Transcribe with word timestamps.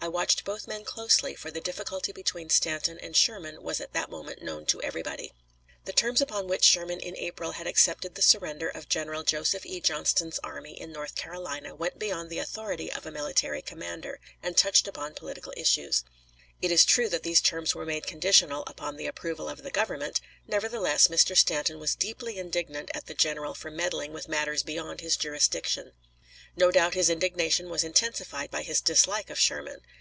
I 0.00 0.08
watched 0.08 0.44
both 0.44 0.68
men 0.68 0.84
closely, 0.84 1.34
for 1.34 1.50
the 1.50 1.62
difficulty 1.62 2.12
between 2.12 2.50
Stanton 2.50 2.98
and 2.98 3.16
Sherman 3.16 3.62
was 3.62 3.80
at 3.80 3.94
that 3.94 4.10
moment 4.10 4.42
known 4.42 4.66
to 4.66 4.82
everybody. 4.82 5.32
The 5.86 5.94
terms 5.94 6.20
upon 6.20 6.46
which 6.46 6.62
Sherman 6.62 7.00
in 7.00 7.16
April 7.16 7.52
had 7.52 7.66
accepted 7.66 8.14
the 8.14 8.20
surrender 8.20 8.68
of 8.68 8.86
General 8.86 9.22
Joseph 9.22 9.64
E. 9.64 9.80
Johnston's 9.80 10.38
army 10.44 10.78
in 10.78 10.92
North 10.92 11.14
Carolina 11.14 11.74
went 11.74 11.98
beyond 11.98 12.28
the 12.28 12.38
authority 12.38 12.92
of 12.92 13.06
a 13.06 13.10
military 13.10 13.62
commander, 13.62 14.20
and 14.42 14.58
touched 14.58 14.86
upon 14.86 15.14
political 15.14 15.54
issues. 15.56 16.04
It 16.60 16.70
is 16.70 16.84
true 16.84 17.08
that 17.08 17.22
these 17.22 17.40
terms 17.40 17.74
were 17.74 17.86
made 17.86 18.06
conditional 18.06 18.62
upon 18.66 18.98
the 18.98 19.06
approval 19.06 19.48
of 19.48 19.62
the 19.62 19.70
Government; 19.70 20.20
nevertheless, 20.46 21.08
Mr. 21.08 21.34
Stanton 21.34 21.78
was 21.80 21.94
deeply 21.94 22.36
indignant 22.36 22.90
at 22.92 23.06
the 23.06 23.14
general 23.14 23.54
for 23.54 23.70
meddling 23.70 24.12
with 24.12 24.28
matters 24.28 24.62
beyond 24.62 25.00
his 25.00 25.16
jurisdiction. 25.16 25.92
No 26.56 26.70
doubt 26.70 26.92
his 26.94 27.08
indignation 27.10 27.70
was 27.70 27.82
intensified 27.82 28.50
by 28.50 28.62
his 28.62 28.82
dislike 28.82 29.30
of 29.30 29.38
Sherman. 29.40 29.80